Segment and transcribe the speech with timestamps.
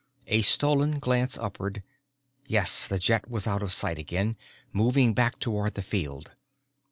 [0.25, 1.83] A stolen glance upward
[2.47, 4.35] yes, the jet was out of sight again,
[4.73, 6.31] moving back toward the field.